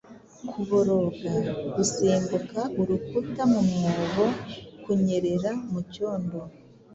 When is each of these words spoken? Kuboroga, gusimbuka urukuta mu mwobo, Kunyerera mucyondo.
Kuboroga, 0.49 1.31
gusimbuka 1.75 2.59
urukuta 2.79 3.41
mu 3.51 3.61
mwobo, 3.69 4.25
Kunyerera 4.83 5.51
mucyondo. 5.71 6.37